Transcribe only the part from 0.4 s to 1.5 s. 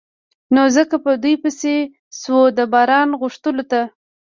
نو ځکه په دوی